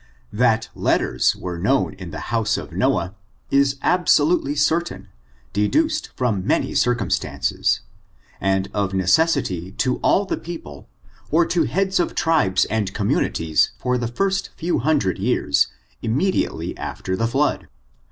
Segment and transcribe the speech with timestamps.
[0.33, 3.13] That letters were known in the house of Noah
[3.51, 5.09] is absolutely certain^
[5.53, 7.81] deduced from many circumstaDoes,
[8.39, 10.89] and of necessity to all the people,
[11.29, 15.67] or to heads of tribes and communities for the first few hundred years,
[16.01, 17.67] im mediately after the flood.